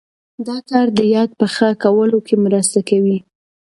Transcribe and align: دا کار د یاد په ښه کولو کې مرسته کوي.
دا 0.47 0.57
کار 0.69 0.87
د 0.97 0.99
یاد 1.15 1.29
په 1.39 1.45
ښه 1.53 1.69
کولو 1.83 2.17
کې 2.27 2.35
مرسته 2.45 2.79
کوي. 2.89 3.17